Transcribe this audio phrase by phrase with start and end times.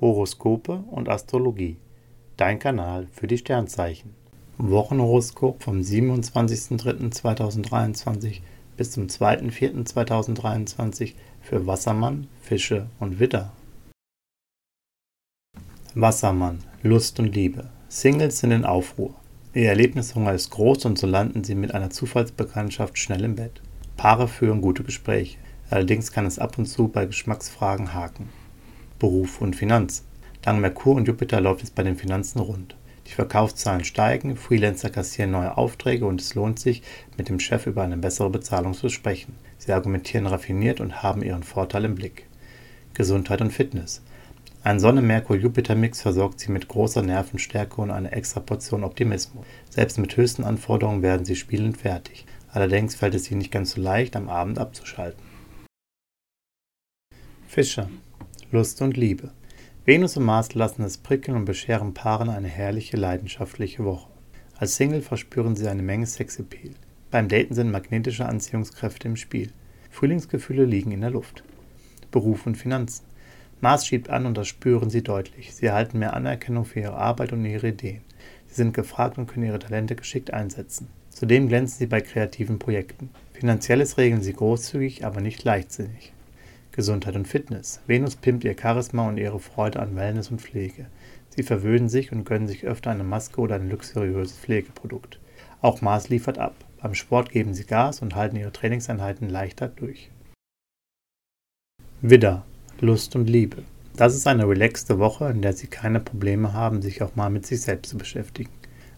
[0.00, 1.76] Horoskope und Astrologie.
[2.36, 4.14] Dein Kanal für die Sternzeichen.
[4.58, 8.40] Wochenhoroskop vom 27.03.2023
[8.76, 13.50] bis zum 2.04.2023 für Wassermann, Fische und Widder.
[15.94, 17.70] Wassermann, Lust und Liebe.
[17.88, 19.16] Singles sind in Aufruhr.
[19.52, 23.60] Ihr Erlebnishunger ist groß und so landen sie mit einer Zufallsbekanntschaft schnell im Bett.
[23.96, 25.38] Paare führen gute Gespräche.
[25.70, 28.28] Allerdings kann es ab und zu bei Geschmacksfragen haken.
[28.98, 30.04] Beruf und Finanz.
[30.42, 32.76] Dank Merkur und Jupiter läuft es bei den Finanzen rund.
[33.06, 36.82] Die Verkaufszahlen steigen, Freelancer kassieren neue Aufträge und es lohnt sich,
[37.16, 39.34] mit dem Chef über eine bessere Bezahlung zu sprechen.
[39.56, 42.26] Sie argumentieren raffiniert und haben ihren Vorteil im Blick.
[42.94, 44.02] Gesundheit und Fitness.
[44.64, 49.46] Ein Sonne-Merkur-Jupiter-Mix versorgt sie mit großer Nervenstärke und einer extra Portion Optimismus.
[49.70, 52.26] Selbst mit höchsten Anforderungen werden sie spielend fertig.
[52.50, 55.22] Allerdings fällt es ihnen nicht ganz so leicht, am Abend abzuschalten.
[57.46, 57.88] Fischer.
[58.50, 59.30] Lust und Liebe.
[59.84, 64.08] Venus und Mars lassen es prickeln und bescheren Paaren eine herrliche, leidenschaftliche Woche.
[64.56, 66.72] Als Single verspüren sie eine Menge Sexappeal.
[67.10, 69.52] Beim Daten sind magnetische Anziehungskräfte im Spiel.
[69.90, 71.44] Frühlingsgefühle liegen in der Luft.
[72.10, 73.04] Beruf und Finanzen.
[73.60, 75.54] Mars schiebt an und das spüren sie deutlich.
[75.54, 78.00] Sie erhalten mehr Anerkennung für ihre Arbeit und ihre Ideen.
[78.46, 80.88] Sie sind gefragt und können ihre Talente geschickt einsetzen.
[81.10, 83.10] Zudem glänzen sie bei kreativen Projekten.
[83.34, 86.14] Finanzielles regeln sie großzügig, aber nicht leichtsinnig.
[86.78, 87.80] Gesundheit und Fitness.
[87.88, 90.86] Venus pimpt ihr Charisma und ihre Freude an Wellness und Pflege.
[91.30, 95.18] Sie verwöhnen sich und gönnen sich öfter eine Maske oder ein luxuriöses Pflegeprodukt.
[95.60, 96.54] Auch Mars liefert ab.
[96.80, 100.12] Beim Sport geben sie Gas und halten ihre Trainingseinheiten leichter durch.
[102.00, 102.44] Widder.
[102.80, 103.64] Lust und Liebe.
[103.96, 107.44] Das ist eine relaxte Woche, in der Sie keine Probleme haben, sich auch mal mit
[107.44, 108.52] sich selbst zu beschäftigen.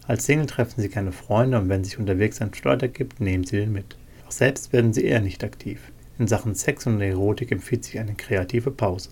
[0.05, 3.57] Als Single treffen Sie keine Freunde und wenn sich unterwegs ein Streit ergibt, nehmen Sie
[3.57, 3.97] den mit.
[4.27, 5.91] Auch selbst werden Sie eher nicht aktiv.
[6.21, 9.09] In Sachen Sex und Erotik empfiehlt sich eine kreative Pause.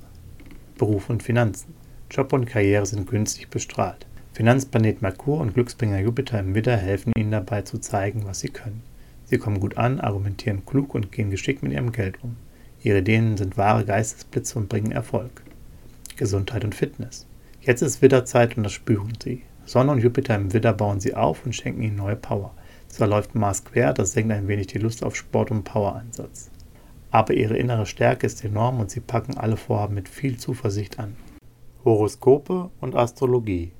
[0.77, 1.73] Beruf und Finanzen.
[2.11, 4.05] Job und Karriere sind günstig bestrahlt.
[4.33, 8.83] Finanzplanet Merkur und Glücksbringer Jupiter im Widder helfen Ihnen dabei zu zeigen, was Sie können.
[9.25, 12.35] Sie kommen gut an, argumentieren klug und gehen geschickt mit Ihrem Geld um.
[12.83, 15.41] Ihre Ideen sind wahre Geistesblitze und bringen Erfolg.
[16.15, 17.25] Gesundheit und Fitness.
[17.59, 19.41] Jetzt ist Widderzeit und das spüren Sie.
[19.65, 22.53] Sonne und Jupiter im Widder bauen Sie auf und schenken Ihnen neue Power.
[22.87, 26.51] Zwar läuft Mars quer, das senkt ein wenig die Lust auf Sport und Powereinsatz
[27.11, 31.15] aber ihre innere Stärke ist enorm und sie packen alle Vorhaben mit viel Zuversicht an.
[31.83, 33.71] Horoskope und Astrologie.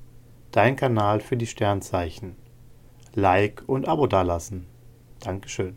[0.52, 2.34] Dein Kanal für die Sternzeichen.
[3.14, 4.66] Like und Abo dalassen.
[5.20, 5.76] Dankeschön.